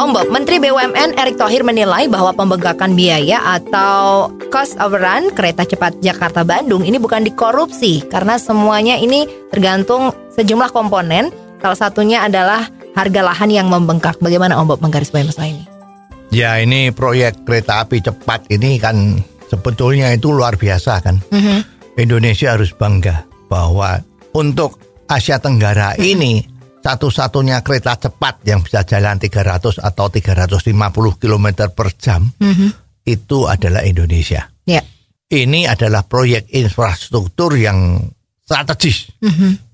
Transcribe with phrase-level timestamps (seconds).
[0.00, 6.00] Om Bob, Menteri BUMN Erick Thohir menilai bahwa pembengkakan biaya atau cost overrun kereta cepat
[6.00, 11.28] Jakarta-Bandung ini bukan dikorupsi karena semuanya ini tergantung sejumlah komponen.
[11.60, 12.64] Salah satunya adalah
[12.96, 14.16] harga lahan yang membengkak.
[14.24, 15.64] Bagaimana Om Bob menggarisbawahi masalah ini?
[16.32, 19.20] Ya ini proyek kereta api cepat ini kan
[19.52, 21.20] sebetulnya itu luar biasa kan.
[22.00, 24.00] Indonesia harus bangga bahwa
[24.32, 24.80] untuk
[25.12, 26.40] Asia Tenggara ini
[26.80, 30.72] satu-satunya kereta cepat yang bisa jalan 300 atau 350
[31.20, 32.24] km per jam
[33.04, 34.48] itu adalah Indonesia.
[34.64, 34.80] Ya.
[35.30, 38.02] Ini adalah proyek infrastruktur yang
[38.42, 39.12] strategis.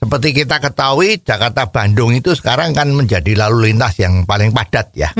[0.00, 5.10] Seperti kita ketahui Jakarta Bandung itu sekarang kan menjadi lalu lintas yang paling padat ya.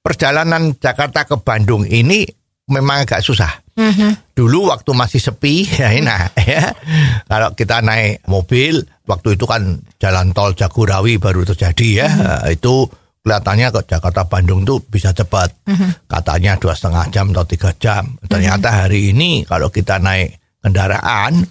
[0.00, 2.24] Perjalanan Jakarta ke Bandung ini
[2.70, 3.63] memang agak susah.
[4.34, 6.74] Dulu waktu masih sepi ya nah ya.
[7.26, 12.08] Kalau kita naik mobil waktu itu kan jalan tol Jagorawi baru terjadi ya.
[12.50, 12.86] Itu
[13.24, 15.50] kelihatannya ke Jakarta Bandung tuh bisa cepat.
[16.06, 18.14] Katanya dua setengah jam atau tiga jam.
[18.26, 21.44] Ternyata hari ini kalau kita naik kendaraan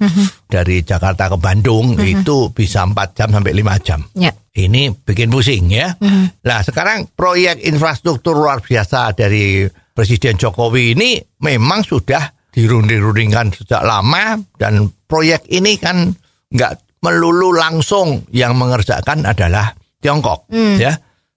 [0.49, 4.01] dari Jakarta ke Bandung itu bisa empat jam sampai lima jam.
[4.17, 4.33] Ya.
[4.53, 5.97] ini bikin pusing ya.
[6.45, 14.35] Nah sekarang proyek infrastruktur luar biasa dari Presiden Jokowi ini memang sudah dirunding-rundingkan sejak lama
[14.57, 16.09] dan proyek ini kan
[16.49, 20.93] nggak melulu langsung yang mengerjakan adalah Tiongkok ya.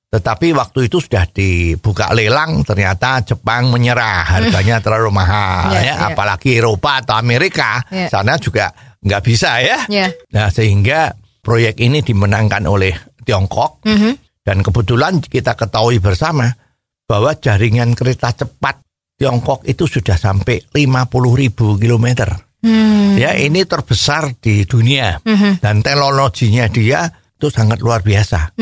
[0.06, 5.94] Tetapi waktu itu sudah dibuka lelang ternyata Jepang menyerah harganya terlalu mahal Ya, ya, ya.
[6.08, 8.08] apalagi Eropa atau Amerika Ya.
[8.08, 9.84] sana juga nggak bisa ya.
[9.90, 10.08] Ya.
[10.32, 11.12] Nah sehingga
[11.42, 12.94] proyek ini dimenangkan oleh
[13.27, 13.82] Tiongkok
[14.40, 16.46] dan kebetulan kita ketahui bersama
[17.06, 18.82] bahwa jaringan kereta cepat
[19.16, 22.36] Tiongkok itu sudah sampai 50 ribu kilometer.
[23.17, 25.22] Ya ini terbesar di dunia
[25.62, 27.06] dan teknologinya dia
[27.36, 28.58] itu sangat luar biasa.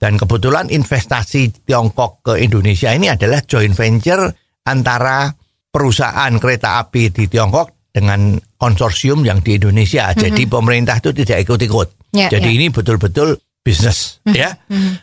[0.00, 4.26] Dan kebetulan investasi Tiongkok ke Indonesia ini adalah joint venture
[4.66, 5.30] antara
[5.70, 10.10] perusahaan kereta api di Tiongkok dengan konsorsium yang di Indonesia.
[10.16, 11.88] Jadi pemerintah itu tidak ikut-ikut.
[12.12, 12.56] Ya, Jadi ya.
[12.56, 14.56] ini betul-betul bisnis ya.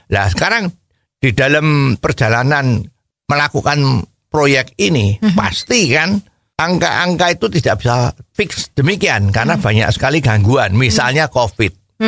[0.10, 0.74] Nah, sekarang
[1.20, 2.80] di dalam perjalanan
[3.28, 6.16] melakukan proyek ini pasti kan
[6.56, 10.76] angka-angka itu tidak bisa fix demikian karena banyak sekali gangguan.
[10.76, 12.00] Misalnya COVID.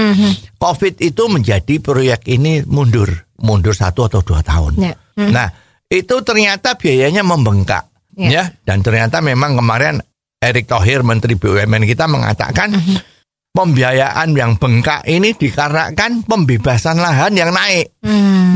[0.56, 3.12] COVID itu menjadi proyek ini mundur,
[3.44, 4.80] mundur satu atau dua tahun.
[4.80, 4.96] Ya.
[5.20, 5.52] Nah,
[5.92, 8.30] itu ternyata biayanya membengkak, Ya.
[8.32, 8.44] ya.
[8.64, 10.00] Dan ternyata memang kemarin
[10.40, 12.72] Erick Thohir Menteri BUMN kita mengatakan
[13.52, 17.92] pembiayaan yang bengkak ini dikarenakan pembebasan lahan yang naik.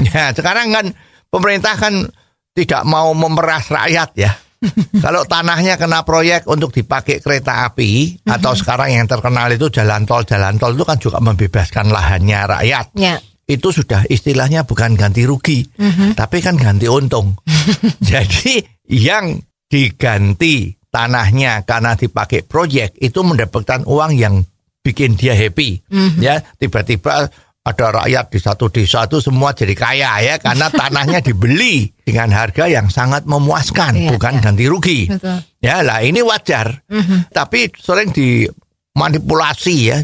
[0.08, 0.86] Ya, sekarang kan
[1.28, 2.08] pemerintah kan
[2.56, 4.32] tidak mau memeras rakyat ya.
[5.04, 10.24] Kalau tanahnya kena proyek untuk dipakai kereta api atau sekarang yang terkenal itu jalan tol,
[10.26, 12.88] jalan tol itu kan juga membebaskan lahannya rakyat.
[12.98, 13.20] Ya.
[13.46, 15.70] Itu sudah istilahnya bukan ganti rugi,
[16.18, 17.38] tapi kan ganti untung.
[18.10, 18.58] Jadi
[18.90, 19.38] yang
[19.70, 24.42] diganti tanahnya karena dipakai proyek itu mendapatkan uang yang
[24.86, 25.82] bikin dia happy.
[26.22, 27.26] Ya, tiba-tiba
[27.66, 32.70] ada rakyat di satu desa itu semua jadi kaya ya karena tanahnya dibeli dengan harga
[32.70, 34.42] yang sangat memuaskan, Iya, bukan iya.
[34.46, 35.00] ganti rugi.
[35.10, 35.42] Betul.
[35.58, 36.86] Ya lah ini wajar.
[37.34, 39.98] Tapi sering dimanipulasi ya,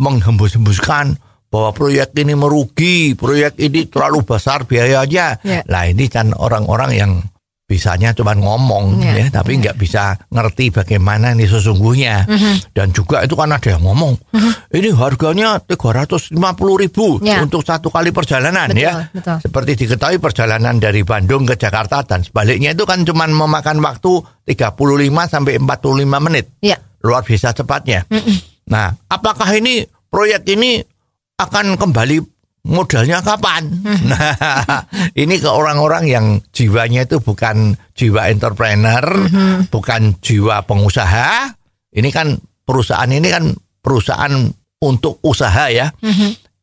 [0.00, 1.20] menghembus-hembuskan
[1.52, 5.38] bahwa proyek ini merugi, proyek ini terlalu besar biayanya.
[5.44, 5.60] Ya.
[5.68, 7.12] Lah ini kan orang-orang yang
[7.74, 12.22] bisanya cuma ngomong Ya, ya, tapi nggak bisa ngerti bagaimana ini sesungguhnya.
[12.70, 14.14] Dan juga itu kan ada yang ngomong,
[14.70, 16.30] ini harganya 350
[16.78, 17.42] ribu Ya.
[17.42, 18.92] untuk satu kali perjalanan Betul, ya.
[19.10, 19.36] betul.
[19.42, 24.78] Seperti diketahui perjalanan dari Bandung ke Jakarta dan sebaliknya itu kan cuma memakan waktu 35
[25.26, 26.46] sampai 45 menit.
[26.62, 26.78] Ya.
[27.02, 28.06] Luar biasa cepatnya.
[28.70, 30.78] Nah, apakah ini proyek ini
[31.34, 32.33] akan kembali
[32.64, 33.68] modalnya kapan?
[34.08, 34.34] Nah,
[35.22, 39.04] ini ke orang-orang yang jiwanya itu bukan jiwa entrepreneur,
[39.68, 41.52] bukan jiwa pengusaha.
[41.94, 44.32] Ini kan perusahaan ini kan perusahaan
[44.82, 45.92] untuk usaha ya.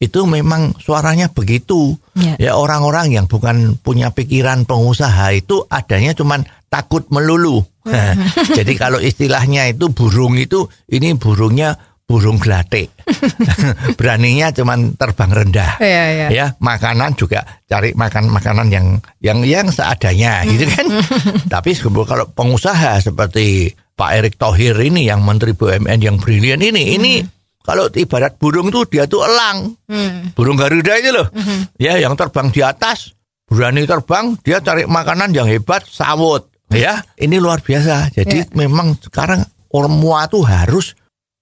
[0.02, 1.94] Itu memang suaranya begitu.
[2.18, 2.34] Ya.
[2.42, 6.42] Ya orang-orang yang bukan punya pikiran pengusaha itu adanya cuman
[6.74, 7.62] takut melulu.
[8.58, 11.78] Jadi kalau istilahnya itu burung itu ini burungnya
[12.12, 12.92] burung gelatik.
[14.00, 15.80] Beraninya cuman terbang rendah.
[15.80, 16.28] Iya, iya.
[16.28, 20.86] Ya, makanan juga cari makan makanan yang yang yang seadanya gitu kan.
[21.56, 27.24] Tapi kalau pengusaha seperti Pak Erick Thohir ini yang Menteri BUMN yang brilian ini, ini
[27.64, 29.72] kalau ibarat burung tuh dia tuh elang.
[29.88, 30.36] Hmm.
[30.36, 31.32] Burung Garuda itu loh.
[31.80, 33.16] Ya, yang terbang di atas,
[33.48, 36.52] berani terbang, dia cari makanan yang hebat, sawut.
[36.72, 38.12] Ya, ini luar biasa.
[38.16, 39.44] Jadi memang sekarang
[39.76, 40.96] orang mua tuh harus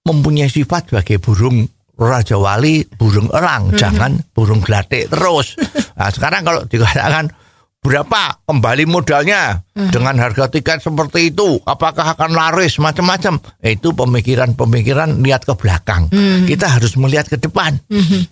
[0.04, 1.64] mempunyai sifat sebagai burung
[2.00, 5.52] Raja Wali, burung elang, jangan burung gelatik terus.
[6.00, 7.28] Nah, sekarang kalau dikatakan
[7.76, 9.60] berapa kembali modalnya
[9.92, 13.36] dengan harga tiket seperti itu, apakah akan laris macam-macam?
[13.60, 16.08] Itu pemikiran-pemikiran lihat ke belakang.
[16.48, 17.76] Kita harus melihat ke depan.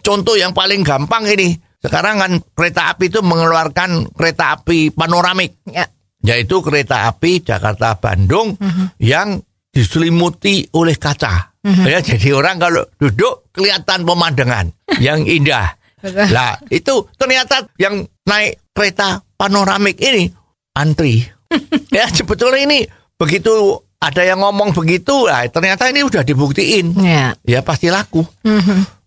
[0.00, 5.84] Contoh yang paling gampang ini, sekarang kan kereta api itu mengeluarkan kereta api panoramik Ya.
[6.24, 8.56] yaitu kereta api Jakarta Bandung
[8.96, 11.57] yang diselimuti oleh kaca.
[11.84, 14.72] Ya, jadi orang kalau duduk kelihatan pemandangan
[15.04, 15.76] yang indah.
[16.04, 20.30] Lah, itu ternyata yang naik kereta panoramik ini
[20.72, 21.26] antri.
[21.96, 22.78] ya, sebetulnya ini
[23.18, 23.50] begitu
[23.98, 26.94] ada yang ngomong begitu, lah ternyata ini udah dibuktiin.
[27.02, 27.34] Ya.
[27.42, 28.22] Ya pasti laku.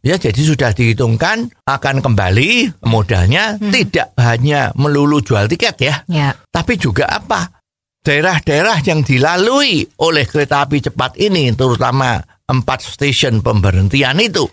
[0.02, 6.34] Ya jadi sudah dihitungkan akan kembali modalnya tidak hanya melulu jual tiket ya, Ya.
[6.50, 7.62] tapi juga apa?
[8.02, 12.18] Daerah-daerah yang dilalui oleh kereta api cepat ini, terutama
[12.52, 14.44] empat stasiun pemberhentian itu,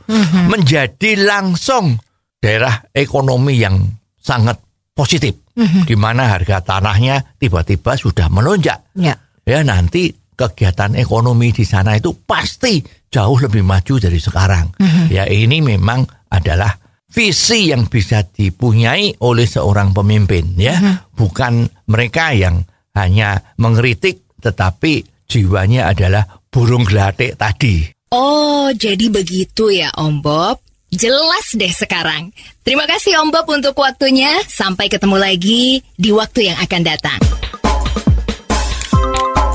[0.46, 1.98] menjadi langsung
[2.38, 3.82] daerah ekonomi yang
[4.14, 4.62] sangat
[4.94, 8.94] positif, di mana harga tanahnya tiba-tiba sudah melonjak.
[8.94, 9.18] Ya.
[9.42, 12.78] Ya nanti kegiatan ekonomi di sana itu pasti
[13.10, 14.78] jauh lebih maju dari sekarang.
[15.10, 16.78] Ya ini memang adalah
[17.08, 22.62] visi yang bisa dipunyai oleh seorang pemimpin ya, bukan mereka yang
[22.94, 27.88] hanya mengkritik tetapi jiwanya adalah burung gelatik tadi.
[28.08, 30.64] Oh, jadi begitu ya Om Bob.
[30.88, 32.32] Jelas deh sekarang.
[32.64, 34.32] Terima kasih Om Bob untuk waktunya.
[34.48, 37.20] Sampai ketemu lagi di waktu yang akan datang.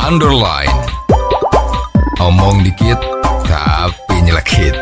[0.05, 0.77] Underline.
[2.21, 3.01] Omong dikit
[3.49, 4.77] tapi nyelekit.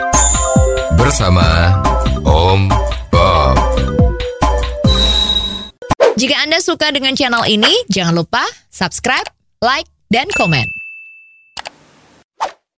[1.00, 1.80] Bersama
[2.28, 2.68] Om
[3.08, 3.56] Bob.
[6.20, 9.26] Jika Anda suka dengan channel ini, jangan lupa subscribe,
[9.64, 10.81] like, dan komen.